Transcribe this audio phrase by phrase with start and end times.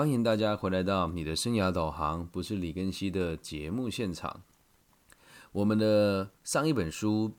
[0.00, 4.40] 欢迎大家回来到你的生涯导航，不是李根熙的节目现场。
[5.52, 7.28] 我们的上一本书《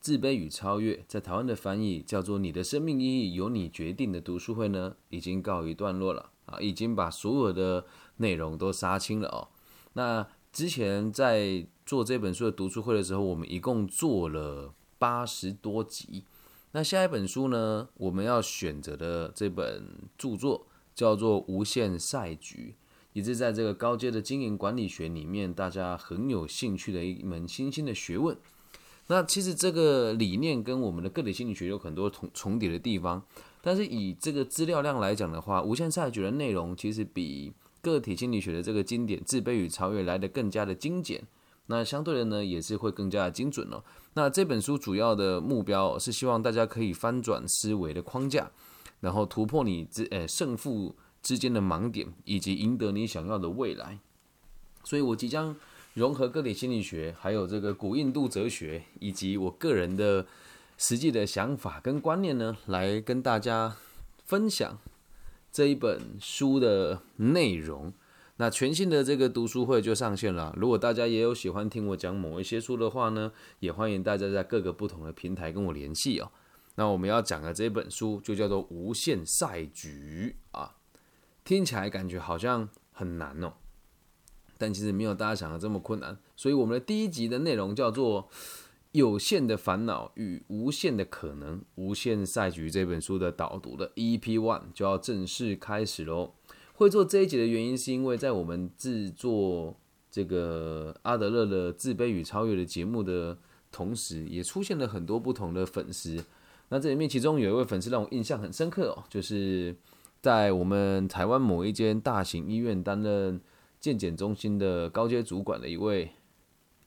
[0.00, 7.86] 自卑与超越》在台湾的翻译叫做《你的生命意义由你决定》的读书会呢，已经告一段落了啊，已经把所有的
[8.16, 9.46] 内容都杀青了哦。
[9.92, 16.24] 那之前在做这本书的读书会的时候，我们一共做了八十多集。
[16.72, 19.84] 那下一本书呢，我们要选择的这本
[20.18, 20.66] 著作。
[20.94, 22.74] 叫做无限赛局，
[23.12, 28.36] 也是在这个高阶的经营管理学里面，大家很有兴趣的一门新兴的学问。
[29.08, 33.20] 那其实这个理念跟我们的个体心理学有很多重重叠的地方，
[33.60, 41.22] 但是以这个资料量来讲的话，无限赛局的内容其实比个体心理学的这个经典《自卑与超越》来的更加的精简。
[41.66, 43.82] 那相对的呢，也是会更加的精准了。
[44.14, 48.50] 那这本书主要的目标是希望大家可以翻转思维的框架。
[49.00, 53.98] 然后突破你之呃胜负之间的盲点，以及赢得你想要的未来。
[54.84, 55.54] 所以我即将
[55.94, 60.26] 融合个体心理学，还有这个古印度哲学，以及我个人的
[60.78, 63.76] 实际的想法跟观念呢，来跟大家
[64.24, 64.78] 分享
[65.52, 67.92] 这一本书的内容。
[68.36, 70.54] 那全新的这个读书会就上线了。
[70.56, 76.32] 如果大家也有喜欢听我讲某一些书的话呢，也欢迎大家在各个不同的平台跟我联系哦。
[76.80, 80.76] 那我们要讲的这本书就叫做《无限赛局》啊，
[81.44, 83.52] 听起来感觉好像很难哦，
[84.56, 86.16] 但其实没有大家想的这么困难。
[86.34, 88.30] 所以我们的第一集的内容叫做
[88.92, 96.32] 《有限的烦恼与无限的可能》，《无限赛局》这本书的导读的 EP One 就要正式开始喽。
[96.72, 99.78] 会做这一集的原因，是因为在我们制作
[100.10, 103.36] 这个阿德勒的《自卑与超越》的节目的
[103.70, 106.24] 同时，也出现了很多不同的粉丝。
[106.70, 109.76] 那这里面其中有一位粉丝让我印象很深刻哦，就是
[110.20, 113.40] 在我们台湾某一间大型医院担任
[113.80, 116.10] 健检中心的高阶主管的一位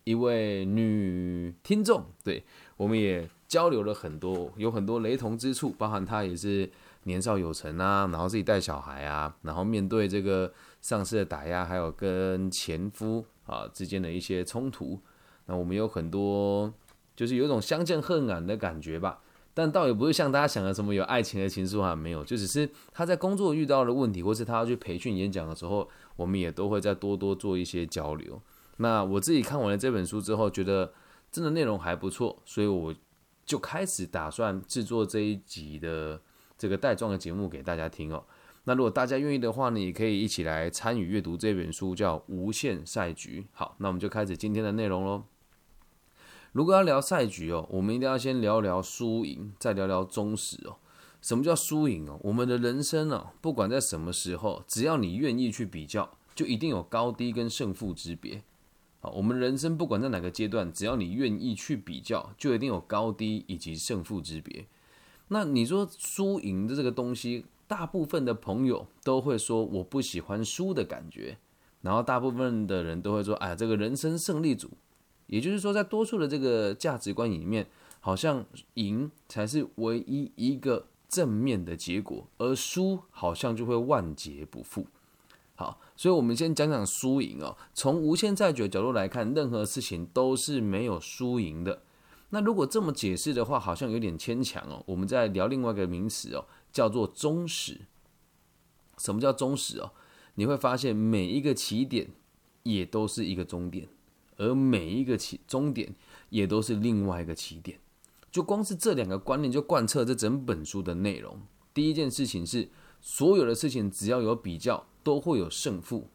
[0.06, 2.44] 一位女听众，对
[2.78, 6.70] 我们也交流了很多，有很多雷同之处，包含她也是
[7.04, 15.00] 年少有成啊，然后自己带小孩啊，然后面对这个上司的打压，还有跟前夫啊之间的一些冲突，
[15.48, 16.74] 那我们有很多
[17.16, 19.20] 就是有一种相见恨晚的感觉吧。
[19.54, 28.42] 但倒也不是像大家想的什么有爱情的情愫啊，没有，就只是他在工作遇到的问题，或是他要去培训演讲的时候，我们也都会再多多做一些交流。
[28.78, 30.92] 那我自己看完了这本书之后，觉得
[31.32, 32.94] 真的内容还不错，所以我
[33.46, 36.20] 就开始打算制作这一集的
[36.58, 38.24] 这个带状的节目给大家听哦。
[38.64, 43.42] 那如果大家愿意的话呢，也可以一起来参与阅读这本书，叫《无限赛局》。
[43.52, 45.24] 好，那我们就开始今天的内容喽。
[46.54, 50.78] 如果要聊赛局哦，我们一定要先聊聊输赢，再聊聊忠实哦。
[51.20, 52.20] 什么叫输赢哦？
[52.22, 58.44] 我们的人生呢，不管在什么时候，只要你愿意去比较，就一定有高低跟胜负之别。
[59.00, 64.68] 好，我们人生不管在哪个阶段，只要你愿意去比较，就一定有高低以及胜负之别。
[65.30, 71.40] 那你说输赢的这个东西，大部分的朋友都会说我不喜欢输的感觉，
[71.82, 74.70] 然后大部分的人都会说，哎，这个人生胜利组。
[75.28, 77.68] 也就是说，在多数的这个价值观里面，
[78.00, 78.46] 好像
[78.76, 84.88] 赢才是唯一一个正面的结果，而输好像就会万劫不复。
[85.56, 87.56] 好，所以我们先讲讲输赢哦。
[87.74, 91.84] 从无限债局的角度来看，任何事情都是没有输赢的。
[92.32, 94.84] 那如果这么解释的话，好像有点牵强哦。
[94.88, 97.82] 我们再聊另外一个名词哦，叫做忠实。
[98.98, 99.92] 什么叫忠实哦？
[100.36, 102.10] 你会发现每一个起点
[102.64, 103.88] 也都是一个终点。
[104.38, 105.96] 而每一个起终点
[106.30, 107.80] 也都是另外一个起点，
[108.32, 111.40] 就光是这两个观念就贯彻这整本书的内容。
[111.74, 112.70] 第一件事情是，
[113.02, 116.08] 所有的事情只要有比较，都会有胜负，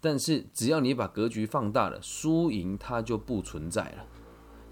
[0.00, 4.06] 但是只要你把格局放大了，输赢它就不存在了。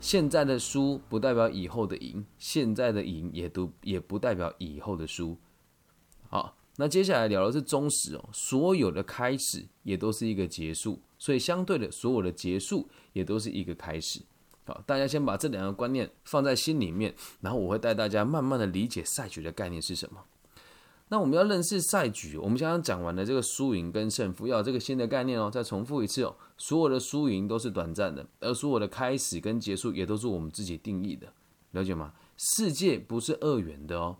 [0.00, 5.38] 现在的输不代表以后的赢，现在的赢也都也不代表以后的输。
[6.28, 11.00] 好，那接下来聊的是忠实哦，所有的开始也都是一个结束。
[11.18, 14.20] 所以，相对的，所有的结束也都是一个开始。
[14.64, 20.24] 好，大家先把这两个观念放在心里面，然后我会带大家慢慢的理解赛局的概念是什么。
[21.08, 25.50] 那我们要认识赛局，我们刚刚讲完了这个输赢跟胜负，要有这个新的概念哦。
[25.50, 31.32] 再重复一次哦，所有的输赢都是短暂的，而所有的开始跟结束也都是我们自己定义的，
[31.72, 32.14] 了解吗？
[32.38, 34.16] 世界不是二元的哦，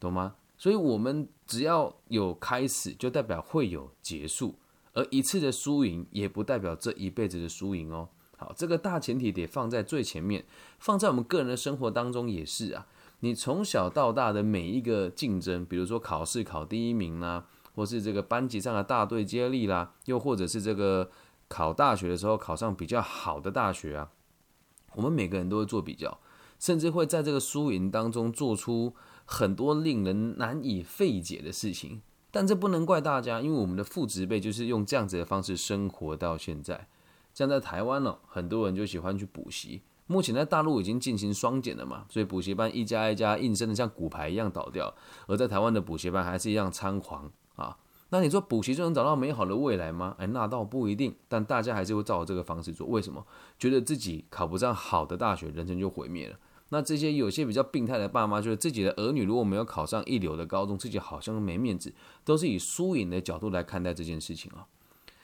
[0.00, 0.34] 懂吗？
[0.58, 4.54] 所以，我们只要有开始，就代表会有结束。
[4.94, 8.08] 而一次的输赢也不代表这一辈子的输赢哦。
[8.38, 10.44] 好，这个大前提得放在最前面，
[10.78, 12.86] 放在我们个人的生活当中也是啊。
[13.20, 21.10] 你从小到大的每一个竞争，比如说考试考第一名啦，或是这个班级上的大队接力啦，又或者是这个
[21.48, 24.10] 考大学的时候考上比较好的大学啊，
[24.94, 26.18] 我们每个人都会做比较，
[26.58, 28.94] 甚至会在这个输赢当中做出
[29.24, 32.02] 很多令人难以费解的事情。
[32.30, 36.88] 但这不能怪大家，因为我们的父执辈就是用这样子的方式生活到现在。
[37.32, 39.82] 像在台湾呢，很多人就喜欢去补习。
[40.06, 44.94] 目前在大陆已经进行双减了嘛，所以补习班一家一家应声的像骨牌一样倒掉，
[45.26, 47.76] 而在台湾的补习班还是一样猖狂啊。
[48.10, 50.14] 那你说补习就能找到美好的未来吗？
[50.18, 51.14] 哎，那倒不一定。
[51.26, 53.26] 但大家还是会照这个方式做，为什么？
[53.58, 56.38] 觉得自己考不上好的大学，人生就毁灭了。
[56.70, 61.92] 那这些有些比较病态的爸妈，就是自己的儿女如果没有考上一流的高中，自己好像没面子，
[62.24, 64.66] 都是以输赢的角度来看待这件事情啊。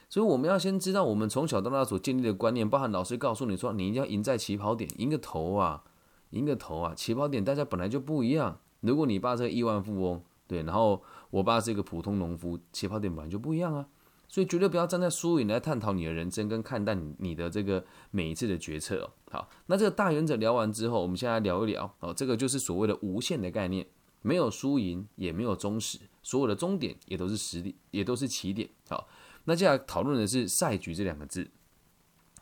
[0.08, 5.82] 所以我们要先知道，我们从小到大所建立的观念，包含老师告诉你说，你一定要赢在起跑点，赢个头啊，
[6.30, 6.94] 赢个头啊！
[6.94, 8.60] 起跑点大家本来就不一样。
[8.80, 13.86] 如果你爸是个亿万富翁，对，然后我爸是一个普通农夫，起跑点本来就不一样啊。
[14.28, 19.10] 所以绝对不要站在输赢来探讨你的人生跟看待你你的这个每一次的决策哦。
[19.32, 23.86] 好，那这个大原则聊完之后，我们现在聊一聊哦，这个就是所谓的无限的概念，
[24.20, 28.68] 没有输赢，也没有终始，所有的终点也都是实力，也都是起点。
[28.88, 29.08] 好。
[29.44, 31.50] 那接下来讨论的是赛局这两个字，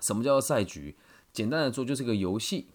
[0.01, 0.97] 什么叫做赛局？
[1.33, 2.67] 简单的说就是一个游戏，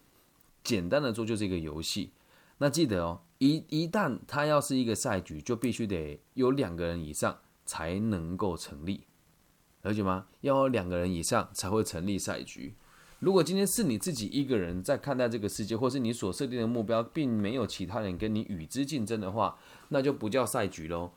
[0.64, 2.14] 简单的说就是一个游戏。
[2.58, 9.06] 那记得哦，一一旦它要是一个赛局，就必须得有两个人以上才能够成立，
[9.84, 10.26] 了解吗？
[10.42, 12.76] 要有两个人以上才会成立赛局。
[13.20, 19.58] 如果今天是你自己一个人在看待这个世界，或是你所设定的目标，并没有其他人跟你与之竞争的话，
[19.90, 21.12] 那就不叫赛局喽。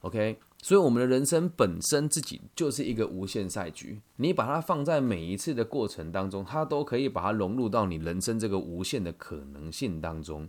[0.00, 0.38] OK。
[0.62, 4.00] 所以，我们的人生本身自己就是一个无限赛局。
[4.16, 10.48] 你把它放在每一次的过程当中，它都可以把它融入到你人生这个无限的可能性当中。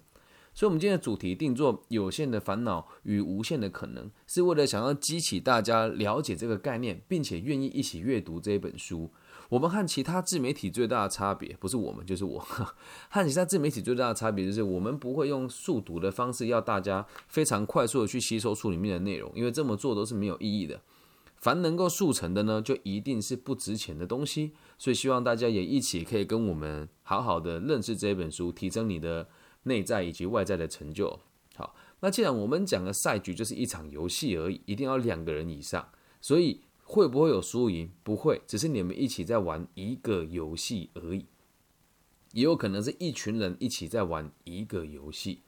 [0.54, 9.12] 所以，我们今天的主题定做“有限的烦恼与无限的可能”，是为了想要激起大家了解这个概念，并且愿意一起阅读这一本书。
[9.50, 12.40] 我们和其他自媒体最大的差别，不是我们就是我。
[13.10, 20.82] 和其他自媒体最大的差别就是，我们不会用速读的方式，要大家非常快速的去吸收书里面的内容，因为这么做都是没有意义的。
[21.38, 24.54] 凡能够速成的呢，就一定是不值钱的东西。
[24.80, 29.30] 所以希望大家也一起可以跟我们好好的认识这本书，提升你的
[29.64, 31.20] 内在以及外在的成就。
[31.56, 35.88] 好，那既然我们讲的赛局就是一场游戏而已，一定要两个人以上，
[36.20, 36.62] 所以。
[36.88, 37.92] 会不会有输赢？
[38.04, 41.26] 不会，只是你们一起在玩一个游戏而已。
[42.32, 45.42] 也有可能是一群人一起在玩一个游戏。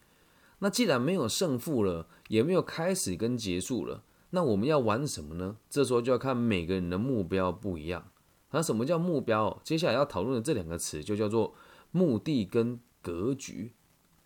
[0.60, 5.58] 那既然没有胜负了，也没有开始跟结束了，那我们要玩什么呢？
[5.70, 8.10] 这时候就要看每个人的目标不一样。
[8.52, 9.62] 那什么叫目标？
[9.64, 11.54] 接下来要讨论的这两个词就叫做
[11.92, 13.74] 目的跟格局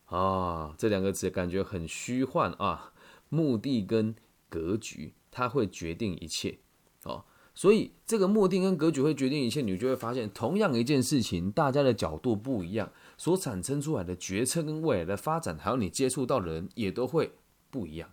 [0.06, 0.74] 啊。
[0.78, 2.94] 这两个词感觉很虚幻啊。
[3.28, 4.16] 目的跟
[4.48, 6.60] 格局，它会决定一切。
[7.04, 7.26] 哦，
[7.56, 17.32] 所以这个目的跟格局会决定一切，你就会发现，同样一件事情，大家的角度不一样，所产生出来的决策跟未来的发展，还有你接触到的人，也都会
[17.70, 18.10] 不一样。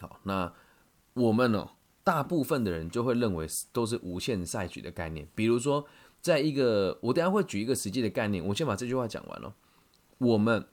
[0.00, 0.52] 好，那
[1.14, 1.70] 我们呢，
[2.02, 5.28] 大部分的人就会认为都是无限赛局的概念。
[5.34, 5.86] 比如说，
[6.20, 9.54] 在一个，我等下会举一个实际的概念，我先把这句话讲完了。
[10.18, 10.66] 我们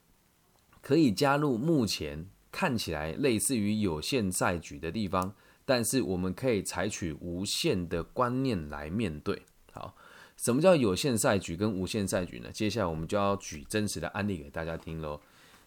[0.82, 5.36] 可以加入目前看起来类似于有限赛局的地方。
[5.68, 9.44] 但是我们可以采取无限的观念来面对。
[9.74, 9.94] 好，
[10.38, 12.50] 什么叫有限赛局跟无限赛局呢？
[12.54, 15.20] 接下来我们就要举真实的案例给大家听喽。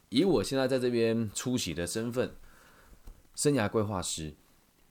[0.09, 2.33] 以我现在在这边出席的身份，
[3.35, 4.33] 生涯规划师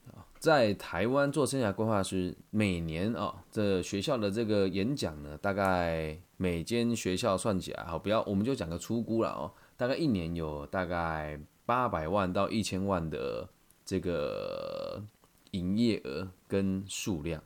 [0.06, 11.36] 啊在台湾做生涯规划师，每年啊，这学校的这个演讲呢，大概每间学校算起来，好，不要我们就讲个粗估了哦，大概一年有大概
[11.66, 13.48] 八百万到一千万的。
[13.90, 15.02] 这个
[15.50, 17.42] 营业额跟数量，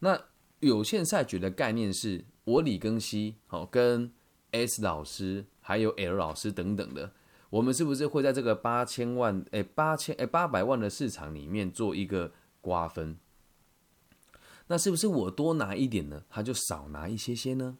[0.00, 0.20] 那
[0.60, 4.12] 有限赛局的概念是，我李庚希好跟
[4.50, 7.12] S 老师还有 L 老师等等的，
[7.48, 13.16] 我们是不是会在这个八千万诶八千诶八百万的市场里面做一个瓜分？
[14.66, 17.78] 那是不是我多拿一点呢，他就少拿一些些呢？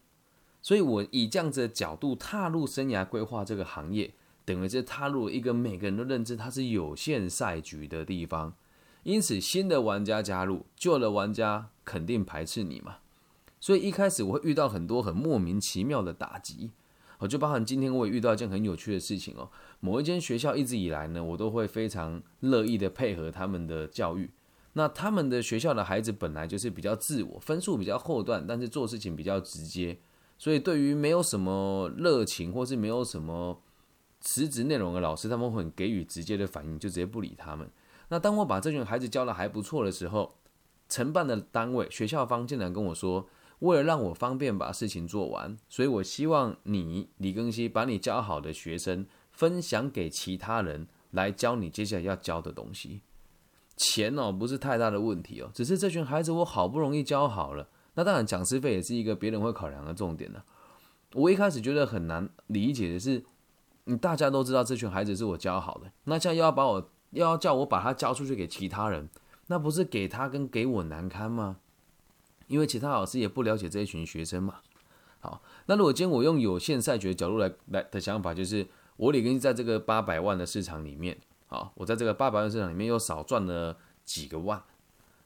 [0.63, 4.15] 所以我以这样子的角度踏入生涯规划这个行业。
[4.49, 8.55] 等于是踏入一个每个人都认知它是有限赛局的地方，
[9.03, 12.97] 因此新的玩家加入，旧的玩家肯定排斥你嘛。
[13.61, 16.71] 所以一开始我会遇到很多很莫名其妙的打击，
[17.19, 19.51] 我就包含今天我也遇到一件很有趣的事情哦。
[19.81, 24.31] 某一间学校一直以来呢，我都会非常乐意的配合他们的教育。
[24.73, 29.99] 那他们的学校的孩子本来就是比较自我，分数比较后段，但是做事情比较直接，
[30.39, 33.61] 所以对于没有什么热情或是没有什么。
[34.21, 37.71] 辞职内容的老师，他们会给予直接的反应，就直接不理他们。
[38.09, 40.35] 那当我把这群孩子教的还不错的时候，
[40.89, 53.03] 承办的单位学校方竟然跟我说，为了让我方便把事情做完，所以我希望你李庚希把你教好的学生分享给其他人来教你接下来要教的东西。
[53.77, 60.43] 钱哦不是太大的问题哦，只是这群孩子我好不容易教好了，那当然讲师费也是一个别人会考量的重点呢。
[61.15, 63.23] 我一开始觉得很难理解的是，
[63.89, 69.09] 你大家都知道这群孩子是我教好的，那现在又要把我又要叫我把他教出去给其他人，
[69.47, 71.57] 那不是给他跟给我难堪吗？
[72.49, 74.57] 因为其他老师也不了解这一群学生嘛。
[75.21, 78.67] 好，那如果今天我用有限赛局的角度来来的想法，就是
[78.99, 81.17] 我李根在这个八百万的市场里面，
[81.47, 84.63] 好，我在这个八百万市场里面又少赚了几个万，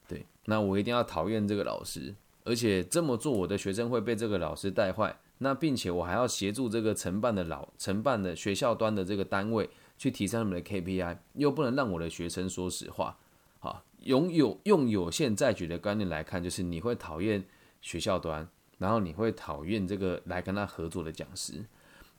[0.07, 2.15] 对，那我一定要讨厌这个老师，
[2.45, 5.19] 而且这么做我的学生会被这个老师带坏。
[5.43, 9.69] 那并且我还要协助这个承办的老承办的学校端的这个单位
[9.99, 13.19] 去提升他们的 KPI，又不能让我的学生说实话，
[13.59, 17.45] 好，拥有用有限在举的观念来看，就是你会讨厌
[17.81, 21.65] 学校端，然后你会讨厌这个来跟他合作的讲师。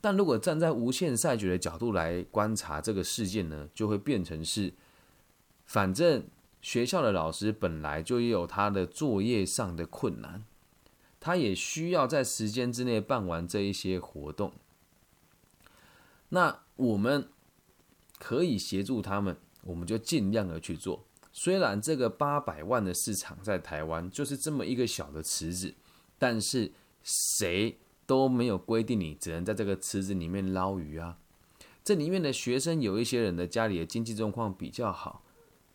[0.02, 4.74] 但如果站在无限赛局的角度来观察这个事件呢，就会变成是，
[5.66, 6.26] 反正
[6.62, 10.44] 学校的老师本来就有他的作业上的困难。
[11.26, 14.52] 他也需要在时间之内办完这一些活动，
[16.28, 17.30] 那我们
[18.20, 21.06] 可以协助他们，我们就尽量的去做。
[21.32, 25.74] 虽然这个八百万的市场在台湾就是这么一个小的池子，
[26.20, 31.18] 但是谁都没有规定你只能在这个池子里面捞鱼啊。
[31.86, 35.24] 这里面的学生有一些人的家里的经济状况比较好。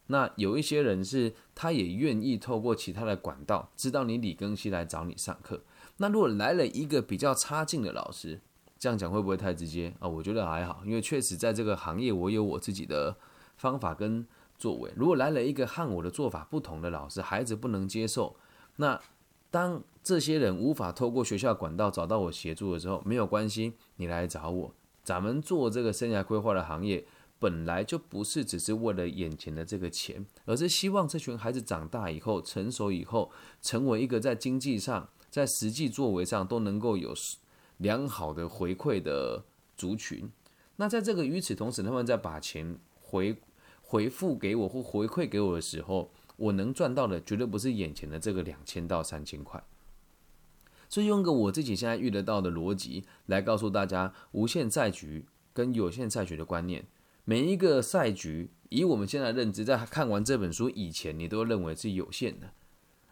[0.08, 5.62] 那有一些人是，他也愿意透过其他的管道知道你李庚希来找你上课。
[5.98, 8.40] 那如果来了一个比较差劲的老师，
[8.78, 10.08] 这样讲会不会太直接啊？
[10.08, 13.16] 我觉得还好，因为确实在这个行业，我有我自己的
[13.56, 14.90] 方法跟作为。
[14.96, 18.36] 如果来了一个和我的做法不同的老师，孩子不能接受。
[18.76, 18.98] 那
[19.50, 24.72] 当这些人无法透过学校管道找到我协助的时候，没有关系，你来找我，
[25.04, 27.04] 咱们做这个生涯规划的行业。
[27.38, 33.30] 本来就不是只是为了眼前的这个钱，而是希望这群孩子长大以后、成熟以后，
[33.62, 37.14] 成为一个在经济上、在实际作为上都能够有
[37.76, 39.44] 良好的回馈的
[39.76, 40.28] 族群。
[40.76, 43.36] 那在这个与此同时，他们在把钱回
[43.82, 49.62] 回复给我或回馈给我的时候，我能赚到的绝对不是眼前的这个两千到三千块。
[50.88, 56.86] 所以用个我自己现在遇得到的逻辑来告诉大家，无限赛局跟有限赛局的观念。
[57.28, 62.54] 每一个赛局，以我们现在认知，在看完这本书以前，你都认为是有限的。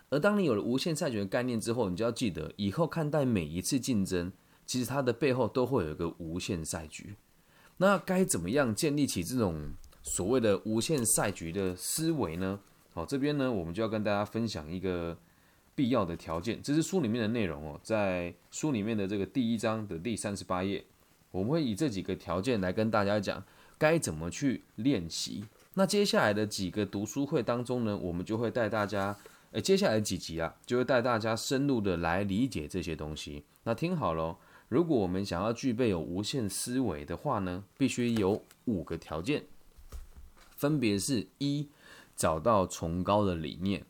[0.09, 4.33] 而当你有了无限赛局的概念之后，你就要记得，以后看待每一次竞争，
[4.65, 7.17] 其实它的背后都会有一个无限赛局。
[7.77, 12.59] 那该怎么样建立起这种所谓的无限赛局的思维呢？
[12.95, 15.15] 好，这边呢，我们就要跟大家分享一个
[15.75, 20.83] 必要的条件，这是书里面的内容哦，在书里面的这个第一章的第三十八页，
[21.31, 23.45] 我们会以这几个条件来跟大家讲。
[23.79, 25.45] 该怎么去练习？
[25.75, 29.15] 那接下来的几个读书会当中呢，我们就会带大家，
[29.51, 33.45] 诶，接下来几集啊，就会带大家深入的来理解这些东西。
[33.65, 39.45] 那听好喽，如果我们想要具备有无限思维的话呢，必须有五个条件，
[40.57, 41.69] 分别是：一、
[42.17, 43.83] 找到崇高的理念；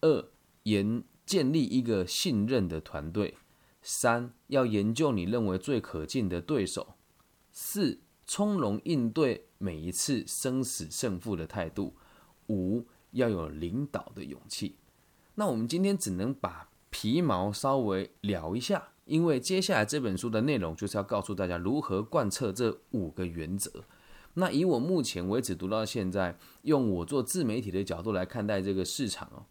[0.00, 0.24] 二、
[0.62, 3.34] 研建立一个信任的团队；
[3.82, 6.94] 三、要研究你认为最可敬的对手；
[7.52, 7.98] 四。
[8.26, 11.94] 从容应对每一次生死胜负的态度，
[12.48, 14.76] 五要有领导的勇气。
[15.34, 23.70] 那我们今天只能把皮毛稍微聊一下，因为接下来这本书的内容就是要告诉大家如何贯彻这五个原则。
[24.34, 29.46] 那以我目前为止读到现在，用我做自媒体的角度来看待这个市场哦，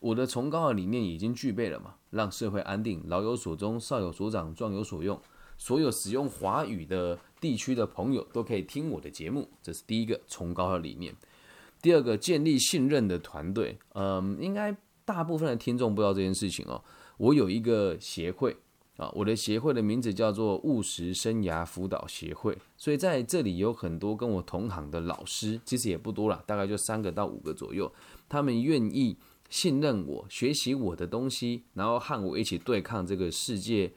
[0.00, 1.94] 我的崇高的理念已经具备了嘛？
[2.10, 5.20] 让社会安定，老有所终，少有所长，壮有所用。
[5.56, 11.14] 所有使用华语的地区的朋友都可以听我的节目，这是第一个崇高的理念。
[11.80, 13.78] 第二个，建立信任的团队。
[13.94, 16.82] 嗯，应该大部分的听众不知道这件事情哦。
[17.16, 18.56] 我有一个协会
[18.96, 27.92] 啊，我的协会的名字叫做务实生涯辅导协会，所以在这里有很多跟我同行的老师，其实也不多了，大概就三个到五个左右。
[28.28, 29.16] 他们愿意
[29.50, 33.92] 信任我，学习我的东西，然后和我一起对抗这个世界。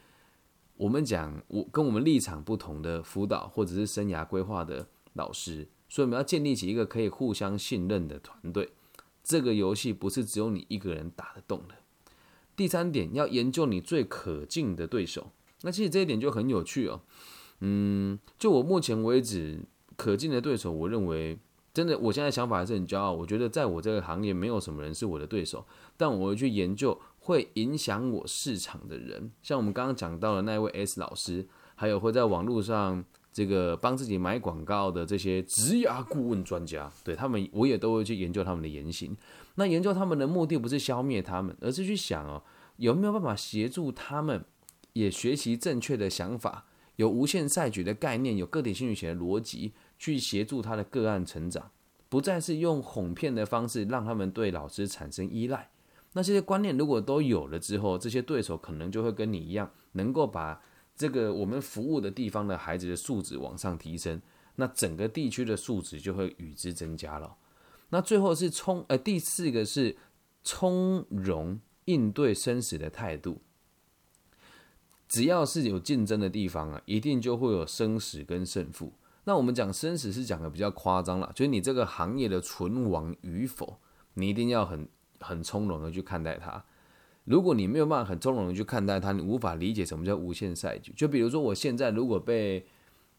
[0.78, 8.72] 我们讲我跟我们立场不同的辅导或者是生涯规划的老师，所以我们要建立起一个可以互相信任的团队。
[9.24, 11.76] 这个游戏不是只有你一个人打得动的。
[12.56, 15.32] 第三点，要研究你最可敬的对手。
[15.62, 17.02] 那其实这一点就很有趣哦。
[17.62, 19.62] 嗯，就我目前为止
[19.96, 21.40] 可敬的对手，我认为
[21.74, 23.12] 真的，我现在想法还是很骄傲。
[23.12, 25.66] 我觉得在我这个行业，没有什么人是我的对手，
[25.98, 33.04] 但我会去研究会影响我市场的人，像我们刚刚讲到的那位 S 老师，还有会在网络上
[33.34, 39.18] 这个帮自己买广告的这些职涯顾问专家，对他们，我也都会去研究他们的言行。
[39.56, 42.44] 那研究他们的目的不是消灭他们，而是去想哦，
[42.78, 44.46] 有没有办法协助他们
[44.94, 46.68] 也学习正确的想法。
[46.98, 51.72] 有无限赛局的概念，有个体心理学的逻辑，去协助他的个案成长，
[52.08, 55.72] 不再是用哄骗的方式让他们对老师产生依赖。
[56.18, 60.62] 那这些观念如果都有了之后，这些对手可能就会跟你一样，能够把
[60.96, 64.22] 这个我们服务的地方的孩子的素质往上提升，
[64.56, 67.36] 那整个地区的素质就会与之增加了。
[67.90, 69.98] 那最后是从呃第四个是
[70.42, 73.42] 从容应对生死的态度。
[75.10, 78.94] 只要是有竞争的地方啊，一定就会有生死跟胜负。
[79.26, 83.80] 那我们讲生死是讲的比较夸张了，就是你这个行业的存亡与否，
[84.14, 84.88] 你一定要很
[85.20, 86.64] 很从容的去看待它。
[87.26, 90.94] 如果你没有办法很从容的去看待它，你无法理解什么叫无限赛局。
[90.96, 92.66] 就比如说我现在如果被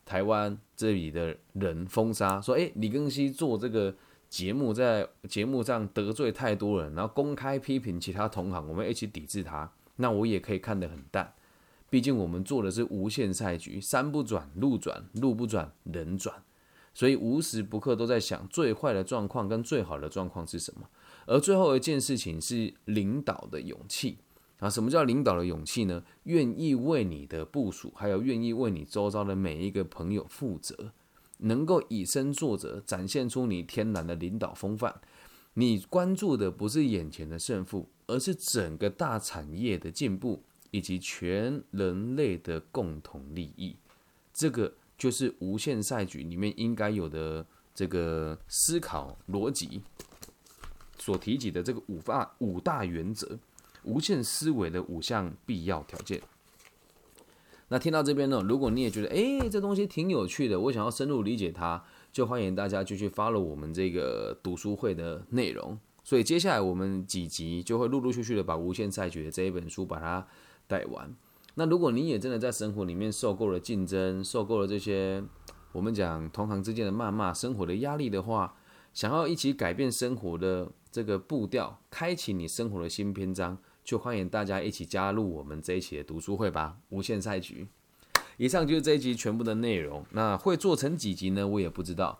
[0.04, 3.92] 台湾这里的人封杀，说诶李庚希做这个
[4.28, 11.32] 节目在节目上得罪太多人，然后公开批评其他同行，我们一起抵制他，那我也可以看得很淡。
[11.90, 16.42] 毕竟我们做的是无限赛局，山不转路转，路不转人转，
[16.94, 20.88] 所以无时不刻都在想最坏的状况跟最好的状况是什么。
[21.26, 24.18] 而最后一件事情是领导的勇气
[24.58, 24.70] 啊！
[24.70, 26.02] 什么叫领导的勇气呢？
[26.24, 30.92] 愿意为你的部署，还有愿意为你周遭的每一个朋友负责，
[31.38, 35.00] 能够以身作则，展现出你天然的领导风范。
[35.54, 40.42] 你关注的不是眼前的胜负，而是整个大产业的进步。
[40.72, 43.76] 以及全人类的共同利益，
[44.34, 49.80] 这个就是无限赛局里面应该有的这个思考逻辑
[51.06, 53.38] 所提及的这个五大五大原则，
[53.84, 56.20] 无限思维的五项必要条件。
[57.68, 65.78] 那听到这边呢，如果你也觉得哎，这东西挺有趣的，我想要深入理解它，就欢迎大家继续 follow 我们这个读书会的内容。
[66.02, 70.26] 所以接下来我们几集就会陆陆续续的把无限赛局的这一本书把它。
[70.68, 71.14] 带完。
[71.54, 75.22] 那如果你也真的在生活里面受够了竞争，受够了这些
[75.70, 78.52] 我们讲同行之间的谩骂，生活的压力的话，
[78.96, 86.78] 想要一起改变生活的这个步调，开启你生活的新篇章，就欢迎大家一起加入我们这一期的读书会吧！
[86.88, 87.68] 无限赛局。
[88.38, 90.02] 以上就是这一集全部的内容。
[90.12, 91.46] 那会做成几集呢？
[91.46, 92.18] 我也不知道。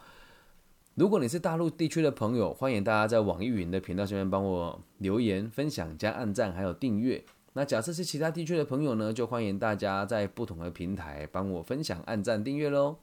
[0.97, 7.25] 如果你是大陆地区的朋友，欢迎大家在网易云的频道下面帮我留言、分享、加按赞，还有订阅。
[7.55, 12.99] 那假设是其他地区的朋友呢，就欢迎大家在不同的平台帮我分享、按赞、订阅喽。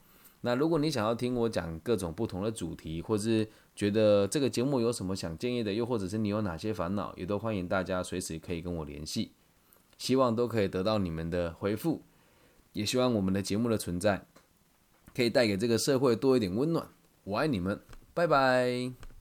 [0.46, 9.32] 那如果你想要听我讲各种不同的主题，或是觉得这个节目有什么想建议的，又或者是你有哪些烦恼，也都欢迎大家随时可以跟我联系。
[9.98, 12.02] 希望都可以得到你们的回复，
[12.74, 14.26] 也希望我们的节目的存在
[15.16, 16.90] 可以带给这个社会多一点温暖。
[17.24, 17.80] 我爱你们，
[18.14, 19.13] 拜拜。